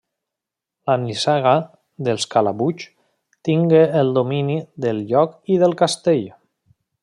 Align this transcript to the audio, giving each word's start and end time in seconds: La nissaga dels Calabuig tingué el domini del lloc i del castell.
La 0.89 0.93
nissaga 1.01 1.51
dels 2.07 2.25
Calabuig 2.31 2.87
tingué 3.49 3.83
el 4.03 4.11
domini 4.19 4.57
del 4.87 5.05
lloc 5.13 5.39
i 5.57 5.63
del 5.67 5.81
castell. 5.85 6.29